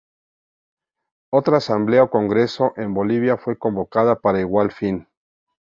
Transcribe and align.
Otra 1.29 1.57
asamblea 1.57 2.01
o 2.05 2.09
congreso 2.17 2.73
en 2.75 2.95
Bolivia 2.95 3.37
fue 3.37 3.59
convocada 3.59 4.15
para 4.19 4.39
igual 4.45 4.71
fin. 4.71 5.07